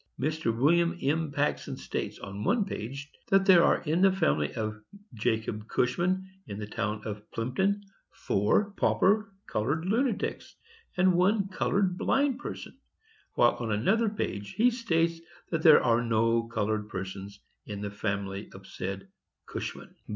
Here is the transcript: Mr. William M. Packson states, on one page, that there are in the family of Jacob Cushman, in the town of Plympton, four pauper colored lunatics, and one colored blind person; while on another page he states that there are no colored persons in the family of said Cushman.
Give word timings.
Mr. 0.19 0.57
William 0.59 0.97
M. 0.99 1.31
Packson 1.31 1.77
states, 1.77 2.17
on 2.17 2.43
one 2.43 2.65
page, 2.65 3.11
that 3.29 3.45
there 3.45 3.63
are 3.63 3.81
in 3.83 4.01
the 4.01 4.11
family 4.11 4.51
of 4.55 4.81
Jacob 5.13 5.67
Cushman, 5.67 6.27
in 6.47 6.57
the 6.57 6.65
town 6.65 7.03
of 7.05 7.29
Plympton, 7.29 7.83
four 8.09 8.71
pauper 8.71 9.31
colored 9.45 9.85
lunatics, 9.85 10.55
and 10.97 11.13
one 11.13 11.49
colored 11.49 11.99
blind 11.99 12.39
person; 12.39 12.79
while 13.35 13.51
on 13.57 13.71
another 13.71 14.09
page 14.09 14.53
he 14.53 14.71
states 14.71 15.21
that 15.51 15.61
there 15.61 15.83
are 15.83 16.03
no 16.03 16.47
colored 16.47 16.89
persons 16.89 17.39
in 17.67 17.81
the 17.81 17.91
family 17.91 18.49
of 18.55 18.65
said 18.65 19.07
Cushman. 19.45 19.93